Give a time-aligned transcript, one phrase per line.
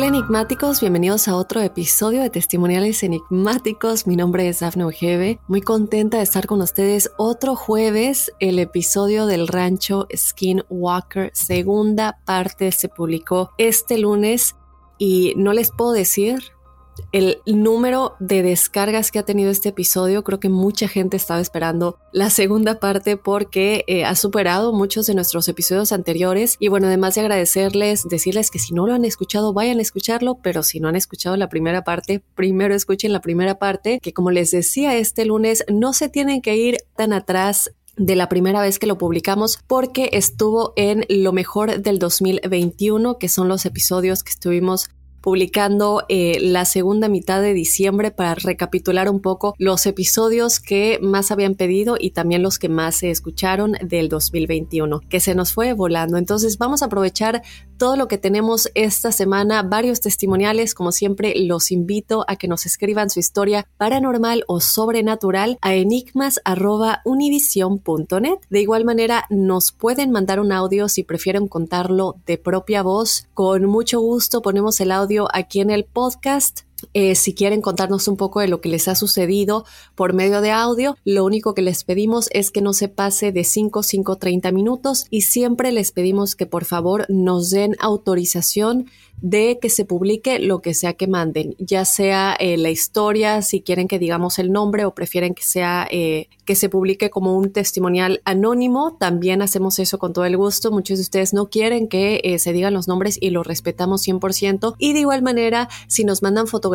[0.00, 4.06] Hola enigmáticos, bienvenidos a otro episodio de Testimoniales Enigmáticos.
[4.06, 8.32] Mi nombre es Dafne Ojeve, muy contenta de estar con ustedes otro jueves.
[8.40, 14.56] El episodio del rancho Skinwalker, segunda parte, se publicó este lunes
[14.96, 16.44] y no les puedo decir
[17.12, 21.98] el número de descargas que ha tenido este episodio, creo que mucha gente estaba esperando
[22.12, 26.56] la segunda parte porque eh, ha superado muchos de nuestros episodios anteriores.
[26.58, 30.38] Y bueno, además de agradecerles, decirles que si no lo han escuchado, vayan a escucharlo,
[30.42, 34.30] pero si no han escuchado la primera parte, primero escuchen la primera parte, que como
[34.30, 38.78] les decía este lunes, no se tienen que ir tan atrás de la primera vez
[38.78, 44.30] que lo publicamos porque estuvo en lo mejor del 2021, que son los episodios que
[44.30, 44.88] estuvimos
[45.20, 51.30] publicando eh, la segunda mitad de diciembre para recapitular un poco los episodios que más
[51.30, 55.72] habían pedido y también los que más se escucharon del 2021, que se nos fue
[55.72, 56.16] volando.
[56.16, 57.42] Entonces vamos a aprovechar
[57.76, 62.66] todo lo que tenemos esta semana, varios testimoniales, como siempre los invito a que nos
[62.66, 68.38] escriban su historia paranormal o sobrenatural a enigmas.univision.net.
[68.50, 73.28] De igual manera, nos pueden mandar un audio si prefieren contarlo de propia voz.
[73.32, 76.69] Con mucho gusto ponemos el audio aquí en el podcast.
[76.94, 79.64] Eh, si quieren contarnos un poco de lo que les ha sucedido
[79.94, 83.44] por medio de audio, lo único que les pedimos es que no se pase de
[83.44, 88.86] 5, 5, 30 minutos y siempre les pedimos que por favor nos den autorización
[89.22, 93.60] de que se publique lo que sea que manden, ya sea eh, la historia, si
[93.60, 97.52] quieren que digamos el nombre o prefieren que sea eh, que se publique como un
[97.52, 100.72] testimonial anónimo, también hacemos eso con todo el gusto.
[100.72, 104.74] Muchos de ustedes no quieren que se digan los nombres y lo respetamos 100%.
[104.78, 106.69] Y de igual manera, si nos mandan fotografías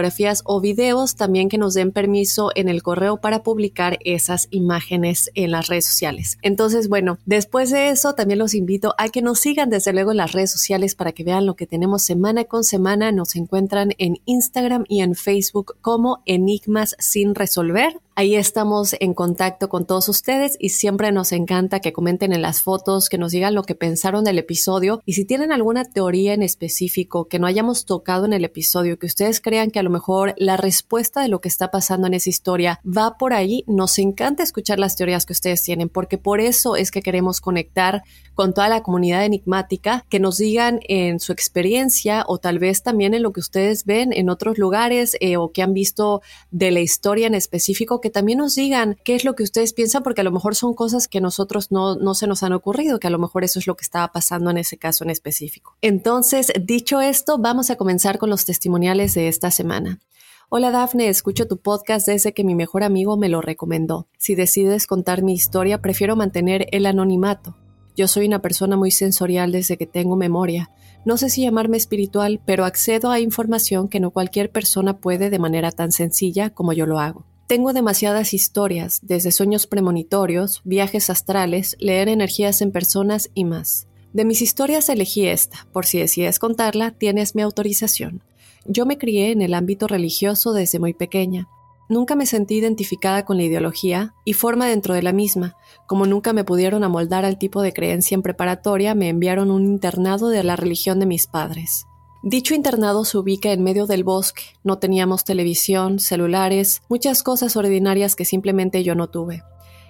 [0.45, 5.51] o videos, también que nos den permiso en el correo para publicar esas imágenes en
[5.51, 6.37] las redes sociales.
[6.41, 10.17] Entonces, bueno, después de eso, también los invito a que nos sigan desde luego en
[10.17, 13.11] las redes sociales para que vean lo que tenemos semana con semana.
[13.11, 17.99] Nos encuentran en Instagram y en Facebook como Enigmas sin resolver.
[18.17, 22.61] Ahí estamos en contacto con todos ustedes y siempre nos encanta que comenten en las
[22.61, 25.01] fotos, que nos digan lo que pensaron del episodio.
[25.05, 29.07] Y si tienen alguna teoría en específico que no hayamos tocado en el episodio, que
[29.07, 32.29] ustedes crean que a lo mejor la respuesta de lo que está pasando en esa
[32.29, 36.77] historia va por ahí, nos encanta escuchar las teorías que ustedes tienen porque por eso
[36.77, 38.03] es que queremos conectar
[38.33, 43.13] con toda la comunidad enigmática, que nos digan en su experiencia o tal vez también
[43.13, 46.21] en lo que ustedes ven en otros lugares eh, o que han visto
[46.51, 50.03] de la historia en específico que también nos digan qué es lo que ustedes piensan,
[50.03, 53.07] porque a lo mejor son cosas que nosotros no, no se nos han ocurrido, que
[53.07, 55.75] a lo mejor eso es lo que estaba pasando en ese caso en específico.
[55.81, 60.01] Entonces, dicho esto, vamos a comenzar con los testimoniales de esta semana.
[60.49, 64.07] Hola Dafne, escucho tu podcast desde que mi mejor amigo me lo recomendó.
[64.19, 67.57] Si decides contar mi historia, prefiero mantener el anonimato.
[67.95, 70.69] Yo soy una persona muy sensorial desde que tengo memoria.
[71.05, 75.39] No sé si llamarme espiritual, pero accedo a información que no cualquier persona puede de
[75.39, 77.25] manera tan sencilla como yo lo hago.
[77.47, 83.87] Tengo demasiadas historias, desde sueños premonitorios, viajes astrales, leer energías en personas y más.
[84.13, 88.23] De mis historias elegí esta, por si decides contarla, tienes mi autorización.
[88.65, 91.47] Yo me crié en el ámbito religioso desde muy pequeña.
[91.87, 95.55] Nunca me sentí identificada con la ideología y forma dentro de la misma.
[95.85, 100.29] Como nunca me pudieron amoldar al tipo de creencia en preparatoria, me enviaron un internado
[100.29, 101.85] de la religión de mis padres.
[102.27, 108.15] Dicho internado se ubica en medio del bosque, no teníamos televisión, celulares, muchas cosas ordinarias
[108.15, 109.43] que simplemente yo no tuve.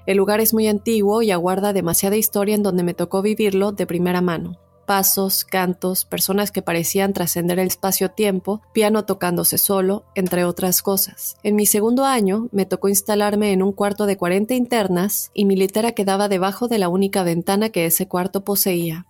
[0.06, 3.88] El lugar es muy antiguo y aguarda demasiada historia en donde me tocó vivirlo de
[3.88, 4.60] primera mano.
[4.86, 11.38] Pasos, cantos, personas que parecían trascender el espacio-tiempo, piano tocándose solo, entre otras cosas.
[11.42, 15.56] En mi segundo año me tocó instalarme en un cuarto de 40 internas y mi
[15.56, 19.06] litera quedaba debajo de la única ventana que ese cuarto poseía.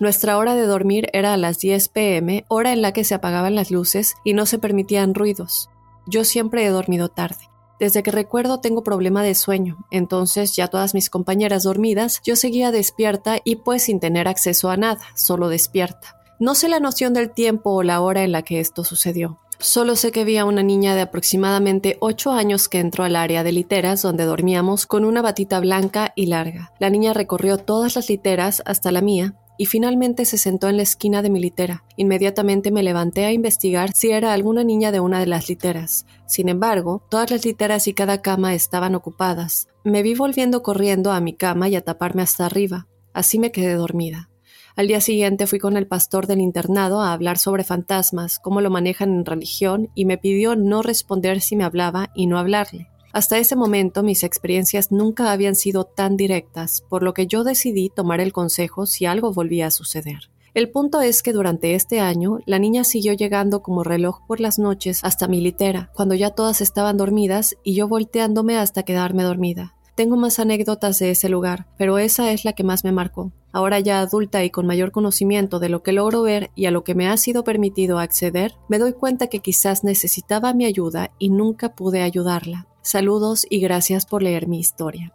[0.00, 3.56] Nuestra hora de dormir era a las 10 pm, hora en la que se apagaban
[3.56, 5.70] las luces y no se permitían ruidos.
[6.06, 7.50] Yo siempre he dormido tarde.
[7.80, 12.70] Desde que recuerdo tengo problema de sueño, entonces ya todas mis compañeras dormidas, yo seguía
[12.70, 16.16] despierta y pues sin tener acceso a nada, solo despierta.
[16.38, 19.40] No sé la noción del tiempo o la hora en la que esto sucedió.
[19.58, 23.42] Solo sé que vi a una niña de aproximadamente 8 años que entró al área
[23.42, 26.72] de literas donde dormíamos con una batita blanca y larga.
[26.78, 30.84] La niña recorrió todas las literas hasta la mía y finalmente se sentó en la
[30.84, 31.84] esquina de mi litera.
[31.96, 36.06] Inmediatamente me levanté a investigar si era alguna niña de una de las literas.
[36.26, 39.68] Sin embargo, todas las literas y cada cama estaban ocupadas.
[39.84, 42.86] Me vi volviendo corriendo a mi cama y a taparme hasta arriba.
[43.12, 44.30] Así me quedé dormida.
[44.76, 48.70] Al día siguiente fui con el pastor del internado a hablar sobre fantasmas, cómo lo
[48.70, 52.88] manejan en religión, y me pidió no responder si me hablaba y no hablarle.
[53.18, 57.88] Hasta ese momento mis experiencias nunca habían sido tan directas, por lo que yo decidí
[57.88, 60.30] tomar el consejo si algo volvía a suceder.
[60.54, 64.60] El punto es que durante este año la niña siguió llegando como reloj por las
[64.60, 69.74] noches hasta mi litera, cuando ya todas estaban dormidas y yo volteándome hasta quedarme dormida.
[69.96, 73.32] Tengo más anécdotas de ese lugar, pero esa es la que más me marcó.
[73.50, 76.84] Ahora ya adulta y con mayor conocimiento de lo que logro ver y a lo
[76.84, 81.30] que me ha sido permitido acceder, me doy cuenta que quizás necesitaba mi ayuda y
[81.30, 82.68] nunca pude ayudarla.
[82.88, 85.12] Saludos y gracias por leer mi historia.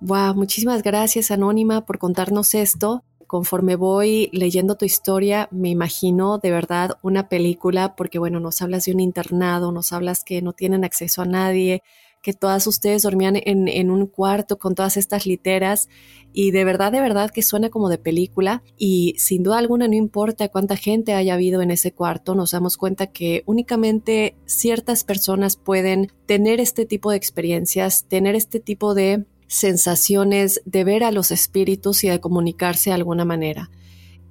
[0.00, 3.02] Wow, muchísimas gracias Anónima por contarnos esto.
[3.26, 8.84] Conforme voy leyendo tu historia, me imagino de verdad una película porque bueno, nos hablas
[8.84, 11.82] de un internado, nos hablas que no tienen acceso a nadie,
[12.22, 15.88] que todas ustedes dormían en, un cuarto con todas estas literas
[16.32, 19.94] y de verdad, de verdad que suena como de película y sin duda alguna no
[19.94, 25.56] importa cuánta gente haya habido en ese cuarto, nos damos cuenta que únicamente ciertas personas
[25.56, 31.30] pueden tener este tipo de experiencias, tener este tipo de sensaciones de ver a los
[31.32, 33.70] espíritus y de comunicarse de alguna manera.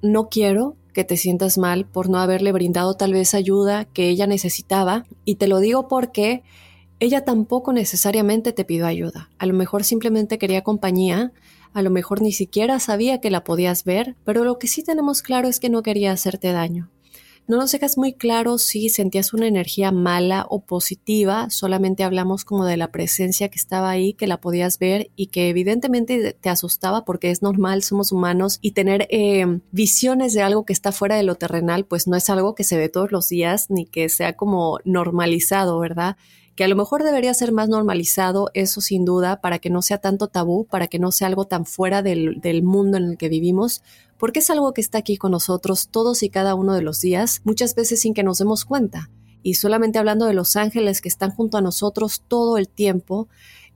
[0.00, 4.26] No quiero que te sientas mal por no haberle brindado tal vez ayuda que ella
[4.26, 6.42] necesitaba y te lo digo porque
[7.02, 11.32] ella tampoco necesariamente te pidió ayuda, a lo mejor simplemente quería compañía,
[11.72, 15.20] a lo mejor ni siquiera sabía que la podías ver, pero lo que sí tenemos
[15.20, 16.90] claro es que no quería hacerte daño.
[17.48, 22.64] No nos dejas muy claro si sentías una energía mala o positiva, solamente hablamos como
[22.66, 27.04] de la presencia que estaba ahí, que la podías ver y que evidentemente te asustaba
[27.04, 31.24] porque es normal, somos humanos y tener eh, visiones de algo que está fuera de
[31.24, 34.36] lo terrenal, pues no es algo que se ve todos los días ni que sea
[34.36, 36.16] como normalizado, ¿verdad?
[36.54, 39.98] Que a lo mejor debería ser más normalizado, eso sin duda, para que no sea
[39.98, 43.28] tanto tabú, para que no sea algo tan fuera del, del, mundo en el que
[43.28, 43.82] vivimos,
[44.18, 47.40] porque es algo que está aquí con nosotros todos y cada uno de los días,
[47.44, 49.10] muchas veces sin que nos demos cuenta.
[49.42, 53.28] Y solamente hablando de los ángeles que están junto a nosotros todo el tiempo,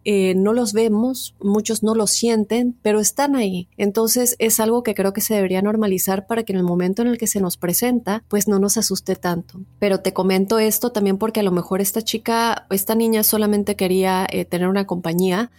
[0.08, 3.68] eh, no los vemos, muchos no los sienten, pero están ahí.
[3.76, 7.08] Entonces es algo que creo que se debería normalizar para que en el momento en
[7.08, 9.62] el que se nos presenta, pues no nos asuste tanto.
[9.80, 14.28] Pero te comento esto también porque a lo mejor esta chica, esta niña solamente quería
[14.30, 15.50] eh, tener una compañía.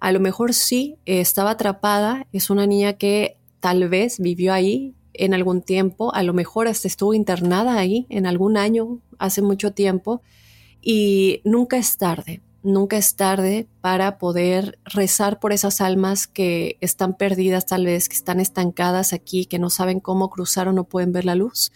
[0.00, 4.94] A lo mejor sí, eh, estaba atrapada, es una niña que tal vez vivió ahí
[5.14, 9.72] en algún tiempo, a lo mejor hasta estuvo internada ahí en algún año, hace mucho
[9.72, 10.20] tiempo,
[10.82, 17.14] y nunca es tarde nunca es tarde para poder rezar por esas almas que están
[17.14, 21.12] perdidas tal vez, que están estancadas aquí, que no saben cómo cruzar o no pueden
[21.12, 21.70] ver la luz.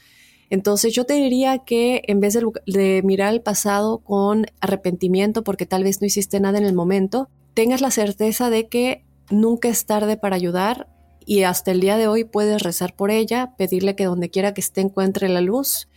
[0.51, 5.85] Entonces yo te diría que en vez de, mirar al pasado con arrepentimiento porque tal
[5.85, 10.17] vez no hiciste nada en el momento, tengas la certeza de que nunca es tarde
[10.17, 10.89] para ayudar
[11.27, 14.63] y hasta el día de hoy puedes rezar por ella, pedirle que donde quiera que
[14.63, 15.88] esté encuentre la luz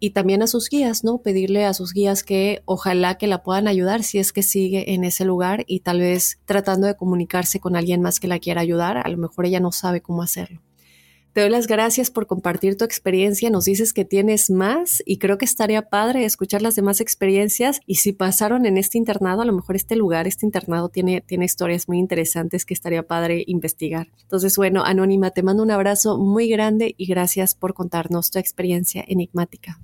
[0.00, 1.18] y también a sus guías, ¿no?
[1.18, 5.04] Pedirle a sus guías que ojalá que la puedan ayudar si es que sigue en
[5.04, 8.98] ese lugar y tal vez tratando de comunicarse con alguien más que la quiera ayudar,
[8.98, 10.62] a lo mejor ella no sabe cómo hacerlo.
[11.38, 15.38] Te doy las gracias por compartir tu experiencia, nos dices que tienes más y creo
[15.38, 19.52] que estaría padre escuchar las demás experiencias y si pasaron en este internado, a lo
[19.52, 24.08] mejor este lugar, este internado tiene, tiene historias muy interesantes que estaría padre investigar.
[24.22, 29.04] Entonces, bueno, Anónima, te mando un abrazo muy grande y gracias por contarnos tu experiencia
[29.06, 29.78] enigmática.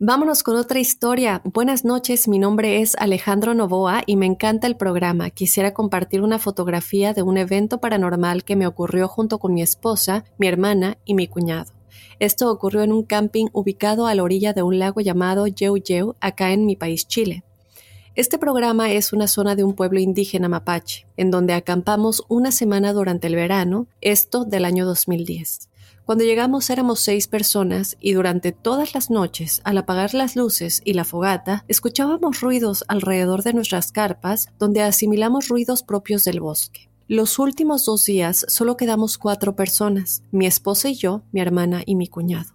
[0.00, 1.42] Vámonos con otra historia.
[1.42, 5.30] Buenas noches, mi nombre es Alejandro Novoa y me encanta el programa.
[5.30, 10.24] Quisiera compartir una fotografía de un evento paranormal que me ocurrió junto con mi esposa,
[10.38, 11.72] mi hermana y mi cuñado.
[12.20, 16.14] Esto ocurrió en un camping ubicado a la orilla de un lago llamado Yeu Yeu,
[16.20, 17.42] acá en mi país Chile.
[18.14, 22.92] Este programa es una zona de un pueblo indígena mapache, en donde acampamos una semana
[22.92, 25.67] durante el verano, esto del año 2010.
[26.08, 30.94] Cuando llegamos éramos seis personas y durante todas las noches, al apagar las luces y
[30.94, 36.88] la fogata, escuchábamos ruidos alrededor de nuestras carpas donde asimilamos ruidos propios del bosque.
[37.08, 41.94] Los últimos dos días solo quedamos cuatro personas, mi esposa y yo, mi hermana y
[41.94, 42.54] mi cuñado.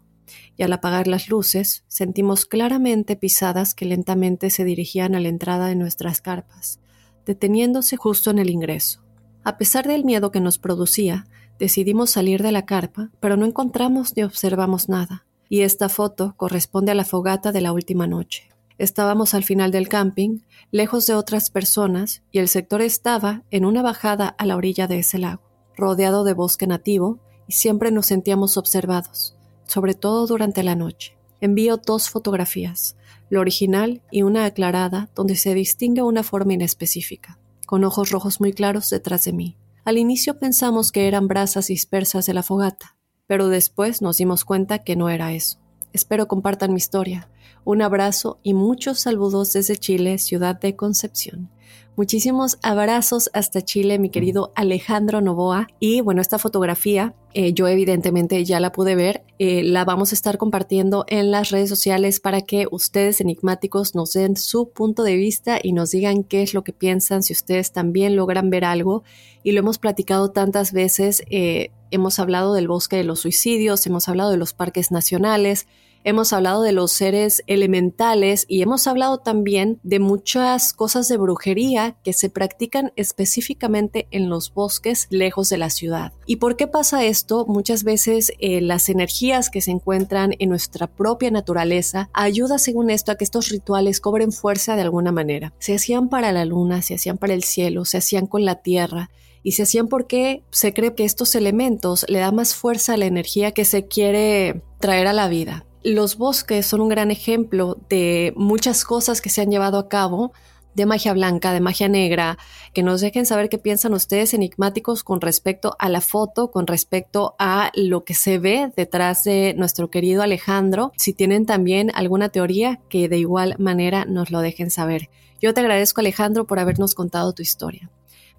[0.57, 5.67] Y al apagar las luces, sentimos claramente pisadas que lentamente se dirigían a la entrada
[5.67, 6.79] de nuestras carpas,
[7.27, 9.03] deteniéndose justo en el ingreso.
[9.43, 11.27] A pesar del miedo que nos producía,
[11.59, 15.25] Decidimos salir de la carpa, pero no encontramos ni observamos nada.
[15.49, 18.49] y esta foto corresponde a la fogata de la última noche.
[18.79, 20.39] Estábamos al final del camping,
[20.71, 24.97] lejos de otras personas, y el sector estaba en una bajada a la orilla de
[24.97, 25.43] ese lago,
[25.77, 31.17] rodeado de bosque nativo, y siempre nos sentíamos observados, sobre todo durante la noche.
[31.39, 32.95] Envío dos fotografías,
[33.29, 38.53] la original y una aclarada, donde se distingue una forma inespecífica, con ojos rojos muy
[38.53, 39.57] claros detrás de mí.
[39.85, 42.95] Al inicio pensamos que eran brasas dispersas de la fogata,
[43.27, 45.59] pero después nos dimos cuenta que no era eso.
[45.91, 47.29] Espero compartan mi historia.
[47.65, 51.49] Un abrazo y muchos saludos desde Chile, ciudad de Concepción.
[51.95, 55.67] Muchísimos abrazos hasta Chile, mi querido Alejandro Novoa.
[55.79, 59.23] Y bueno, esta fotografía eh, yo evidentemente ya la pude ver.
[59.39, 64.13] Eh, la vamos a estar compartiendo en las redes sociales para que ustedes enigmáticos nos
[64.13, 67.71] den su punto de vista y nos digan qué es lo que piensan, si ustedes
[67.71, 69.03] también logran ver algo.
[69.43, 71.23] Y lo hemos platicado tantas veces.
[71.29, 75.67] Eh, hemos hablado del bosque de los suicidios, hemos hablado de los parques nacionales
[76.03, 81.97] hemos hablado de los seres elementales y hemos hablado también de muchas cosas de brujería
[82.03, 86.13] que se practican específicamente en los bosques lejos de la ciudad.
[86.25, 87.45] ¿Y por qué pasa esto?
[87.47, 93.11] Muchas veces eh, las energías que se encuentran en nuestra propia naturaleza ayuda según esto
[93.11, 95.53] a que estos rituales cobren fuerza de alguna manera.
[95.59, 99.09] Se hacían para la luna, se hacían para el cielo, se hacían con la tierra
[99.43, 103.05] y se hacían porque se cree que estos elementos le dan más fuerza a la
[103.05, 105.65] energía que se quiere traer a la vida.
[105.83, 110.31] Los bosques son un gran ejemplo de muchas cosas que se han llevado a cabo
[110.75, 112.37] de magia blanca, de magia negra,
[112.73, 117.35] que nos dejen saber qué piensan ustedes enigmáticos con respecto a la foto, con respecto
[117.37, 120.91] a lo que se ve detrás de nuestro querido Alejandro.
[120.97, 125.09] Si tienen también alguna teoría, que de igual manera nos lo dejen saber.
[125.41, 127.91] Yo te agradezco Alejandro por habernos contado tu historia.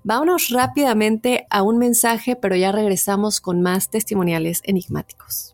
[0.03, 5.54] Vámonos rápidamente a un mensaje, pero ya regresamos con más testimoniales enigmáticos.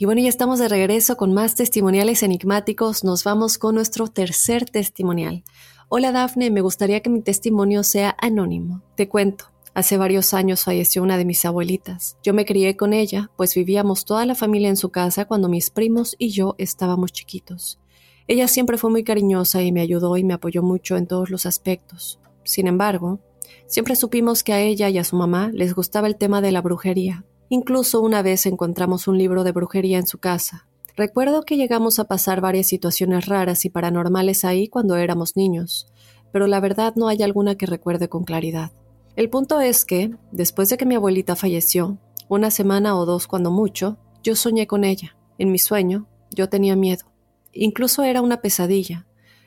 [0.00, 3.02] Y bueno, ya estamos de regreso con más testimoniales enigmáticos.
[3.02, 5.42] Nos vamos con nuestro tercer testimonial.
[5.88, 8.80] Hola Dafne, me gustaría que mi testimonio sea anónimo.
[8.94, 9.46] Te cuento.
[9.74, 12.16] Hace varios años falleció una de mis abuelitas.
[12.22, 15.70] Yo me crié con ella, pues vivíamos toda la familia en su casa cuando mis
[15.70, 17.80] primos y yo estábamos chiquitos.
[18.28, 21.44] Ella siempre fue muy cariñosa y me ayudó y me apoyó mucho en todos los
[21.44, 22.20] aspectos.
[22.44, 23.18] Sin embargo,
[23.66, 26.62] siempre supimos que a ella y a su mamá les gustaba el tema de la
[26.62, 30.66] brujería, Incluso una vez encontramos un libro de brujería en su casa.
[30.96, 35.90] Recuerdo que llegamos a pasar varias situaciones raras y paranormales ahí cuando éramos niños,
[36.32, 38.72] pero la verdad no hay alguna que recuerde con claridad.
[39.16, 43.50] El punto es que, después de que mi abuelita falleció, una semana o dos cuando
[43.50, 45.16] mucho, yo soñé con ella.
[45.38, 47.06] En mi sueño, yo tenía miedo.
[47.52, 49.06] Incluso era una pesadilla.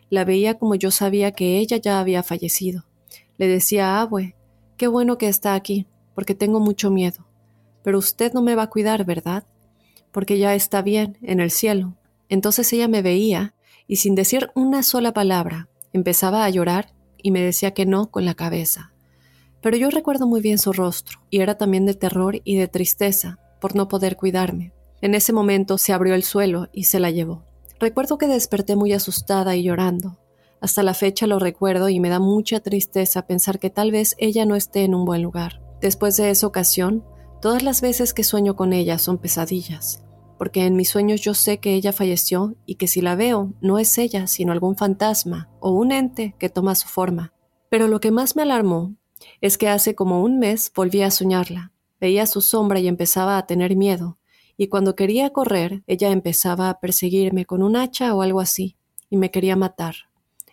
[0.09, 2.85] La veía como yo sabía que ella ya había fallecido.
[3.37, 4.35] Le decía a Abue,
[4.77, 7.27] qué bueno que está aquí, porque tengo mucho miedo.
[7.83, 9.43] Pero usted no me va a cuidar, ¿verdad?
[10.11, 11.95] Porque ya está bien, en el cielo.
[12.29, 13.53] Entonces ella me veía
[13.87, 18.25] y sin decir una sola palabra, empezaba a llorar y me decía que no con
[18.25, 18.93] la cabeza.
[19.61, 23.37] Pero yo recuerdo muy bien su rostro, y era también de terror y de tristeza
[23.59, 24.73] por no poder cuidarme.
[25.01, 27.43] En ese momento se abrió el suelo y se la llevó.
[27.79, 30.19] Recuerdo que desperté muy asustada y llorando.
[30.61, 34.45] Hasta la fecha lo recuerdo y me da mucha tristeza pensar que tal vez ella
[34.45, 35.61] no esté en un buen lugar.
[35.81, 37.03] Después de esa ocasión,
[37.41, 40.03] Todas las veces que sueño con ella son pesadillas,
[40.37, 43.79] porque en mis sueños yo sé que ella falleció y que si la veo no
[43.79, 47.33] es ella, sino algún fantasma o un ente que toma su forma.
[47.69, 48.93] Pero lo que más me alarmó
[49.41, 53.47] es que hace como un mes volví a soñarla, veía su sombra y empezaba a
[53.47, 54.19] tener miedo,
[54.55, 58.77] y cuando quería correr, ella empezaba a perseguirme con un hacha o algo así,
[59.09, 59.95] y me quería matar.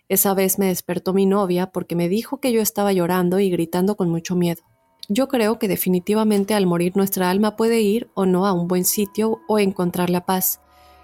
[0.09, 3.95] Esa vez me despertó mi novia porque me dijo que yo estaba llorando y gritando
[3.95, 4.63] con mucho miedo.
[5.09, 8.85] Yo creo que definitivamente al morir nuestra alma puede ir o no a un buen
[8.85, 10.61] sitio o encontrar la paz,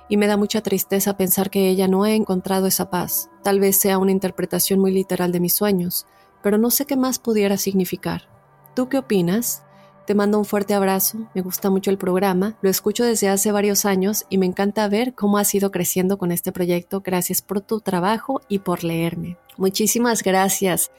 [0.08, 3.30] y me da mucha tristeza pensar que ella no ha encontrado esa paz.
[3.42, 6.06] Tal vez sea una interpretación muy literal de mis sueños,
[6.42, 8.28] pero no sé qué más pudiera significar.
[8.74, 9.62] ¿Tú qué opinas?
[10.06, 13.86] Te mando un fuerte abrazo, me gusta mucho el programa, lo escucho desde hace varios
[13.86, 17.00] años y me encanta ver cómo has ido creciendo con este proyecto.
[17.00, 19.38] Gracias por tu trabajo y por leerme.
[19.56, 20.90] Muchísimas gracias.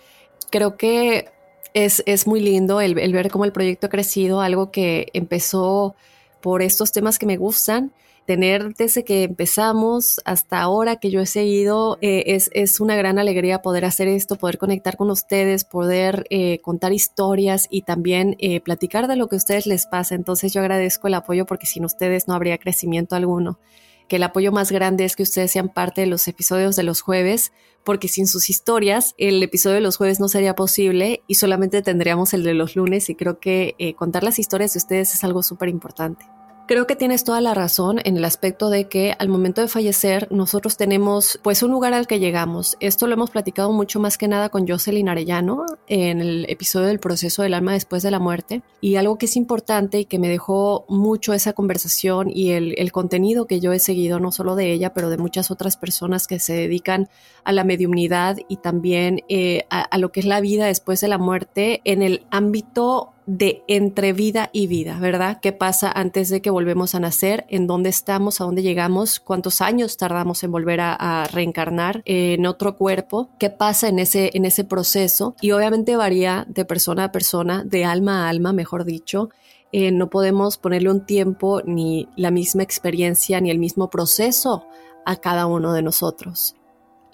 [0.49, 1.34] Creo que
[1.75, 5.93] es, es muy lindo el, ver cómo el proyecto ha crecido, algo que empezó
[6.41, 7.91] por estos temas que me gustan
[8.25, 13.19] tener desde que empezamos hasta ahora que yo he seguido, eh, es, es, una gran
[13.19, 18.61] alegría poder hacer esto, poder conectar con ustedes, poder eh, contar historias y también eh,
[18.61, 20.15] platicar de lo que a ustedes les pasa.
[20.15, 23.59] Entonces yo agradezco el apoyo porque sin ustedes no habría crecimiento alguno.
[24.07, 27.01] Que el apoyo más grande es que ustedes sean parte de los episodios de los
[27.01, 27.51] jueves,
[27.83, 32.33] porque sin sus historias el episodio de los jueves no sería posible y solamente tendríamos
[32.33, 35.69] el de los lunes y creo que contar las historias de ustedes es algo súper
[35.69, 36.25] importante.
[36.67, 40.27] Creo que tienes toda la razón en el aspecto de que al momento de fallecer
[40.31, 42.75] nosotros tenemos pues un lugar al que llegamos.
[42.79, 46.97] Esto lo hemos platicado mucho más que nada con Jocelyn Arellano en el episodio del
[46.97, 50.27] proceso del alma después de la muerte y algo que es importante y que me
[50.27, 54.71] dejó mucho esa conversación y el, el contenido que yo he seguido no solo de
[54.71, 57.09] ella pero de muchas otras personas que se dedican
[57.43, 61.09] a la mediumnidad y también eh, a, a lo que es la vida después de
[61.09, 65.39] la muerte en el ámbito de entre vida y vida, ¿verdad?
[65.41, 67.45] ¿Qué pasa antes de que volvemos a nacer?
[67.49, 68.39] ¿En dónde estamos?
[68.39, 69.19] ¿A dónde llegamos?
[69.19, 73.29] ¿Cuántos años tardamos en volver a, reencarnar en otro cuerpo?
[73.39, 75.35] ¿Qué pasa en ese, en ese proceso?
[75.41, 79.29] Y obviamente varía de persona a persona, de alma a alma, mejor dicho.
[79.71, 84.65] Eh, no podemos ponerle un tiempo ni la misma experiencia ni el mismo proceso
[85.05, 86.55] a cada uno de nosotros.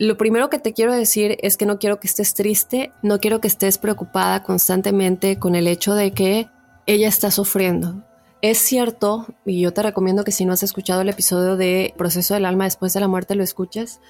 [0.02, 3.40] Lo primero que te quiero decir es que no quiero que estés triste, no quiero
[3.40, 6.50] que estés preocupada constantemente con el hecho de que
[6.88, 8.04] ella está sufriendo.
[8.42, 12.34] Es cierto, y yo te recomiendo que si no has escuchado el episodio de Proceso
[12.34, 14.02] del Alma después de la muerte lo escuches,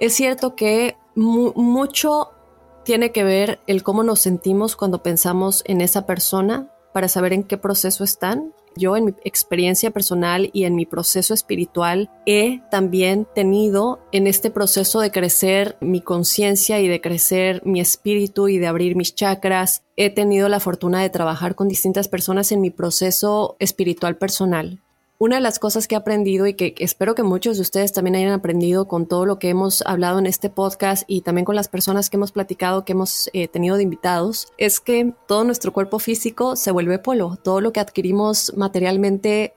[0.00, 2.32] es cierto que mucho
[2.84, 7.44] tiene que ver el cómo nos sentimos cuando pensamos en esa persona para saber en
[7.44, 13.26] qué proceso están yo en mi experiencia personal y en mi proceso espiritual he también
[13.34, 18.66] tenido en este proceso de crecer mi conciencia y de crecer mi espíritu y de
[18.66, 19.82] abrir mis chakras.
[19.96, 24.80] He tenido la fortuna de trabajar con distintas personas en mi proceso espiritual personal
[25.22, 28.16] una de las cosas que he aprendido y que, espero que muchos de ustedes también
[28.16, 31.68] hayan aprendido con todo lo que hemos hablado en este podcast y también con las
[31.68, 36.00] personas que hemos platicado, que hemos eh, tenido de invitados, es que todo nuestro cuerpo
[36.00, 37.38] físico se vuelve polo.
[37.40, 39.54] Todo lo que adquirimos materialmente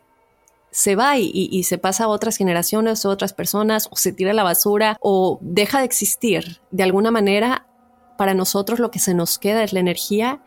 [0.69, 4.31] se va y, y, se pasa a otras generaciones o otras personas o se tira
[4.31, 6.61] a la basura o deja de existir.
[6.69, 7.65] De alguna manera,
[8.19, 10.43] para nosotros lo que se nos queda es la energía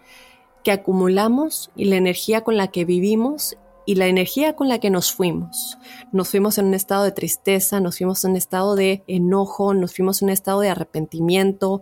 [0.62, 3.57] que acumulamos y la energía con la que vivimos
[3.88, 5.79] y la energía con la que nos fuimos.
[6.12, 9.94] Nos fuimos en un estado de tristeza, nos fuimos en un estado de enojo, nos
[9.94, 11.81] fuimos en un estado de arrepentimiento.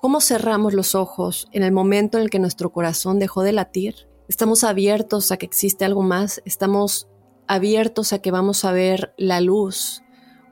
[0.00, 4.08] ¿Cómo cerramos los ojos en el momento en el que nuestro corazón dejó de latir?
[4.28, 7.06] Estamos abiertos a que existe algo más, estamos
[7.46, 10.02] abiertos a que vamos a ver la luz.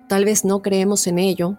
[0.06, 1.56] Tal vez no creemos en ello.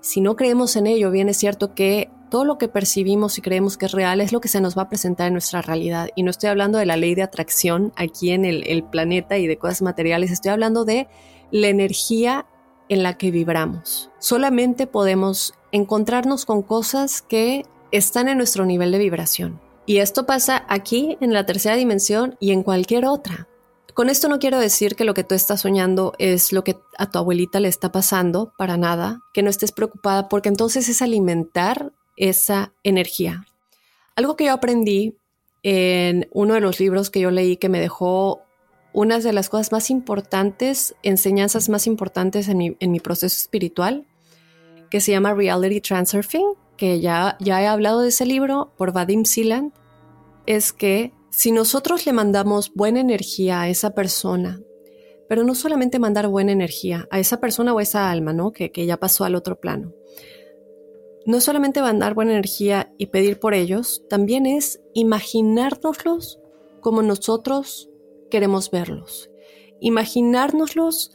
[0.00, 3.76] Si no creemos en ello, bien es cierto que todo lo que percibimos y creemos
[3.76, 6.08] que es real es lo que se nos va a presentar en nuestra realidad.
[6.16, 9.58] Y no estoy hablando de la ley de atracción aquí en el, planeta y de
[9.58, 11.08] cosas materiales, estoy hablando de
[11.50, 12.46] la energía
[12.88, 14.10] en la que vibramos.
[14.18, 19.60] Solamente podemos encontrarnos con cosas que están en nuestro nivel de vibración.
[19.86, 23.48] Y esto pasa aquí, en la tercera dimensión y en cualquier otra.
[23.96, 27.10] Con esto no quiero decir que lo que tú estás soñando es lo que a
[27.10, 31.94] tu abuelita le está pasando, para nada, que no estés preocupada, porque entonces es alimentar
[32.16, 33.46] esa energía.
[34.14, 35.16] Algo que yo aprendí
[35.62, 38.42] en uno de los libros que yo leí que me dejó
[38.92, 44.06] una de las cosas más importantes, enseñanzas más importantes en mi, proceso espiritual,
[44.90, 49.26] que se llama Reality Transurfing, que ya, ya he hablado de ese libro por Vadim
[49.26, 49.72] Siland,
[50.46, 54.60] es que si nosotros le mandamos buena energía a esa persona,
[55.28, 58.52] pero no solamente mandar buena energía a esa persona o esa alma, ¿no?
[58.52, 59.92] Que, que ya pasó al otro plano,
[61.26, 66.38] no solamente mandar buena energía y pedir por ellos, también es imaginárnoslos
[66.80, 67.90] como nosotros
[68.30, 69.28] queremos verlos.
[69.80, 71.12] Imaginárnoslos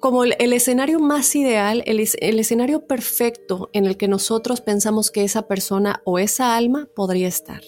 [0.00, 5.22] como el, escenario más ideal, el, el escenario perfecto en el que nosotros pensamos que
[5.22, 7.62] esa persona o esa alma podría estar.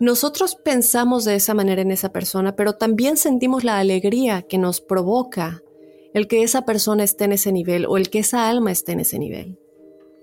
[0.00, 4.80] nosotros pensamos de esa manera en esa persona, pero también sentimos la alegría que nos
[4.80, 5.64] provoca
[6.14, 9.00] el que esa persona esté en ese nivel o el que esa alma esté en
[9.00, 9.58] ese nivel.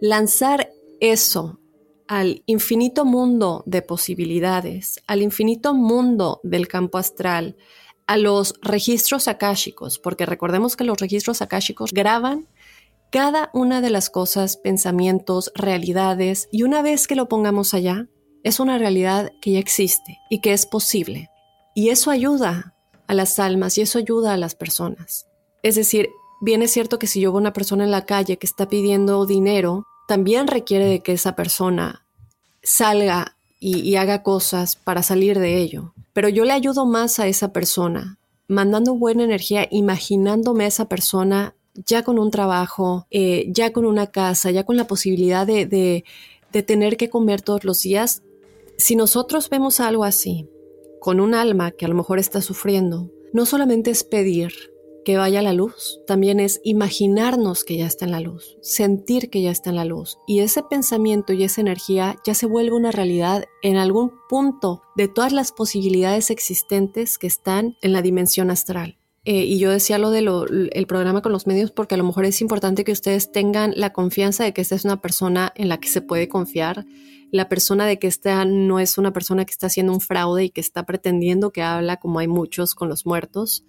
[0.01, 1.59] Lanzar eso
[2.07, 7.55] al infinito mundo de posibilidades, al infinito mundo del campo astral,
[8.07, 12.47] a los registros akáshicos, porque recordemos que los registros akáshicos graban
[13.09, 18.07] cada una de las cosas, pensamientos, realidades, y una vez que lo pongamos allá,
[18.43, 21.29] es una realidad que ya existe y que es posible.
[21.73, 22.75] Y eso ayuda
[23.07, 25.27] a las almas y eso ayuda a las personas.
[25.63, 26.09] Es decir,
[26.41, 29.25] bien es cierto que si yo veo una persona en la calle que está pidiendo
[29.25, 32.05] dinero, también requiere de que esa persona
[32.63, 35.93] salga y, haga cosas para salir de ello.
[36.13, 41.55] Pero yo le ayudo más a esa persona, mandando buena energía, imaginándome a esa persona
[41.73, 46.63] ya con un trabajo, eh, ya con una casa, ya con la posibilidad de, de
[46.63, 48.21] tener que comer todos los días.
[48.77, 50.47] Si nosotros vemos algo así,
[50.99, 54.53] con un alma que a lo mejor está sufriendo, no solamente es pedir,
[55.05, 59.41] que vaya la luz, también es imaginarnos que ya está en la luz, sentir que
[59.41, 60.17] ya está en la luz.
[60.27, 65.07] Y ese pensamiento y esa energía ya se vuelve una realidad en algún punto de
[65.07, 68.97] todas las posibilidades existentes que están en la dimensión astral.
[69.27, 72.41] Eh, y yo decía lo del programa con los medios porque a lo mejor es
[72.41, 75.87] importante que ustedes tengan la confianza de que esta es una persona en la que
[75.87, 76.85] se puede confiar,
[77.31, 80.49] la persona de que esta no es una persona que está haciendo un fraude y
[80.51, 83.63] que está pretendiendo que habla como hay muchos con los muertos.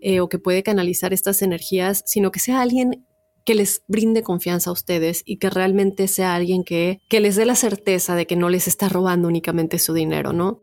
[0.00, 3.04] Eh, o que puede canalizar estas energías, sino que sea alguien
[3.44, 7.46] que les brinde confianza a ustedes y que realmente sea alguien que, que les dé
[7.46, 10.62] la certeza de que no les está robando únicamente su dinero, ¿no?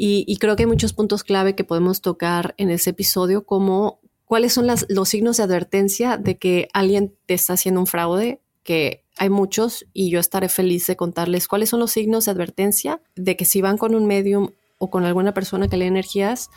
[0.00, 4.52] Y, creo que hay muchos puntos clave que podemos tocar en ese episodio, como cuáles
[4.52, 9.28] son los signos de advertencia de que alguien te está haciendo un fraude, que hay
[9.28, 13.44] muchos y yo estaré feliz de contarles cuáles son los signos de advertencia de que
[13.44, 16.48] si van con un medium o con alguna persona que lee energías,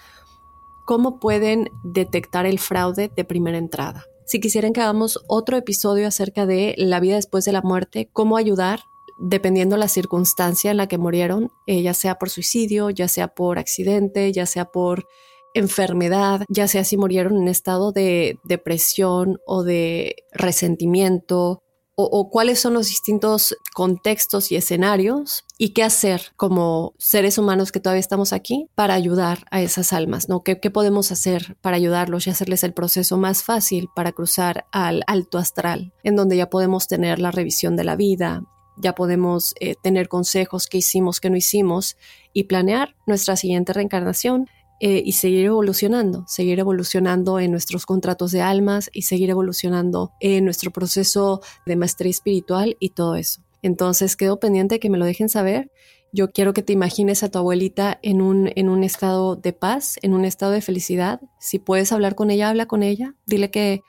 [0.91, 4.08] cómo pueden detectar el fraude de primera entrada.
[4.25, 8.36] Si quisieran que hagamos otro episodio acerca de la vida después de la muerte, cómo
[8.36, 8.82] ayudar
[9.17, 13.58] dependiendo la circunstancia en la que murieron, eh, ya sea por suicidio, ya sea por
[13.58, 15.08] accidente, ya sea por
[15.54, 21.63] enfermedad, ya sea si murieron en estado de depresión o de resentimiento
[21.95, 27.80] o, cuáles son los distintos contextos y escenarios y qué hacer como seres humanos que
[27.80, 30.43] todavía estamos aquí para ayudar a esas almas, ¿no?
[30.43, 35.38] ¿Qué, podemos hacer para ayudarlos y hacerles el proceso más fácil para cruzar al alto
[35.38, 38.43] astral, en donde ya podemos tener la revisión de la vida,
[38.77, 41.97] ya podemos eh, tener consejos que hicimos, que no hicimos
[42.34, 44.47] y planear nuestra siguiente reencarnación
[44.84, 50.44] eh, y seguir evolucionando, seguir evolucionando en nuestros contratos de almas y seguir evolucionando en
[50.44, 53.44] nuestro proceso de maestría espiritual y todo eso.
[53.62, 55.72] Entonces quedo pendiente que me lo dejen saber.
[56.12, 60.00] Yo quiero que te imagines a tu abuelita en un, en un estado de paz,
[60.02, 61.22] en un estado de felicidad.
[61.39, 63.13] Si puedes hablar con ella, habla con ella.
[63.28, 63.82] Dile que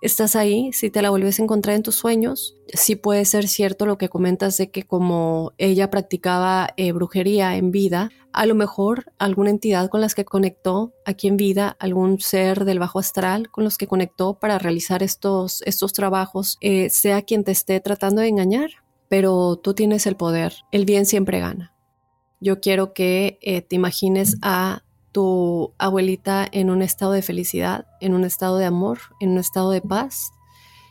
[0.00, 3.86] estás ahí, si te la vuelves a encontrar en tus sueños, sí puede ser cierto
[3.86, 9.12] lo que comentas de que como ella practicaba eh, brujería en vida, a lo mejor
[9.18, 13.64] alguna entidad con las que conectó aquí en vida, algún ser del bajo astral con
[13.64, 18.28] los que conectó para realizar estos, estos trabajos, eh, sea quien te esté tratando de
[18.28, 18.70] engañar,
[19.08, 21.72] pero tú tienes el poder, el bien siempre gana.
[22.40, 24.82] Yo quiero que eh, te imagines a
[25.16, 29.70] tu abuelita en un estado de felicidad, en un estado de amor, en un estado
[29.70, 30.32] de paz,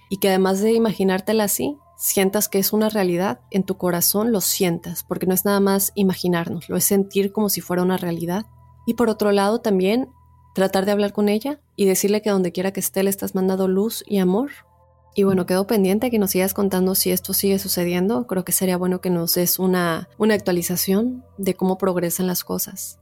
[0.09, 4.41] y que además de imaginártela así, sientas que es una realidad, en tu corazón lo
[4.41, 8.47] sientas, porque no es nada más imaginarnos, lo es sentir como si fuera una realidad.
[8.87, 10.09] Y por otro lado también
[10.55, 13.67] tratar de hablar con ella y decirle que donde quiera que esté le estás mandando
[13.67, 14.49] luz y amor.
[15.13, 18.25] Y bueno, quedo pendiente que nos sigas contando si esto sigue sucediendo.
[18.25, 22.97] Creo que sería bueno que nos des una, una actualización de cómo progresan las cosas.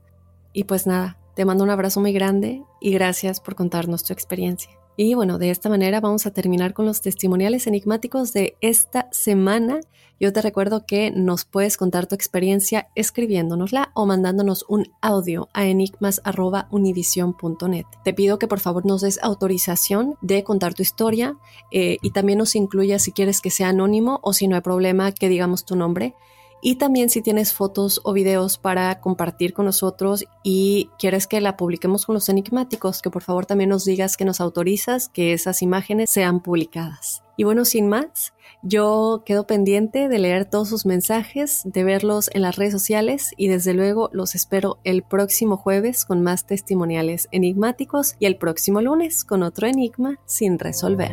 [0.54, 4.70] Y pues nada, te mando un abrazo muy grande y gracias por contarnos tu experiencia.
[4.96, 9.80] Y bueno, de esta manera vamos a terminar con los testimoniales enigmáticos de esta semana.
[10.20, 15.66] Yo te recuerdo que nos puedes contar tu experiencia escribiéndonosla o mandándonos un audio a
[15.66, 17.86] enigmas.univision.net.
[18.04, 21.36] Te pido que por favor nos des autorización de contar tu historia
[21.72, 25.10] eh, y también nos incluya si quieres que sea anónimo o si no hay problema
[25.10, 26.14] que digamos tu nombre.
[26.66, 31.58] Y también si tienes fotos o videos para compartir con nosotros y quieres que la
[31.58, 35.60] publiquemos con los enigmáticos, que por favor también nos digas que nos autorizas que esas
[35.60, 37.22] imágenes sean publicadas.
[37.36, 42.40] Y bueno, sin más, yo quedo pendiente de leer todos sus mensajes, de verlos en
[42.40, 48.16] las redes sociales y desde luego los espero el próximo jueves con más testimoniales enigmáticos
[48.18, 51.12] y el próximo lunes con otro enigma sin resolver.